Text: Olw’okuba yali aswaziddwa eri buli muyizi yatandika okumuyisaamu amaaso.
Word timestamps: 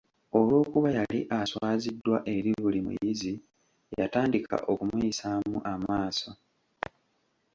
Olw’okuba 0.37 0.89
yali 0.97 1.19
aswaziddwa 1.39 2.17
eri 2.35 2.51
buli 2.61 2.79
muyizi 2.85 3.33
yatandika 3.99 4.55
okumuyisaamu 4.71 5.57
amaaso. 5.73 6.29